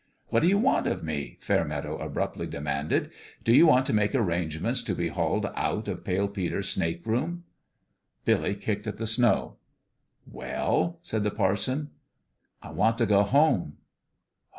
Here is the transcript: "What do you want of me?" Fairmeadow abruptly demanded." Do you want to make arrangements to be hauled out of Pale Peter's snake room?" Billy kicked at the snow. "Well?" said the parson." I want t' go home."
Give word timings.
"What 0.29 0.39
do 0.39 0.47
you 0.47 0.57
want 0.57 0.87
of 0.87 1.03
me?" 1.03 1.37
Fairmeadow 1.41 1.99
abruptly 1.99 2.47
demanded." 2.47 3.11
Do 3.43 3.53
you 3.53 3.67
want 3.67 3.85
to 3.85 3.93
make 3.93 4.15
arrangements 4.15 4.81
to 4.81 4.95
be 4.95 5.09
hauled 5.09 5.45
out 5.53 5.87
of 5.87 6.03
Pale 6.03 6.29
Peter's 6.29 6.69
snake 6.69 7.05
room?" 7.05 7.43
Billy 8.25 8.55
kicked 8.55 8.87
at 8.87 8.97
the 8.97 9.05
snow. 9.05 9.57
"Well?" 10.25 10.97
said 11.03 11.21
the 11.21 11.29
parson." 11.29 11.91
I 12.63 12.71
want 12.71 12.97
t' 12.97 13.05
go 13.05 13.21
home." 13.21 13.77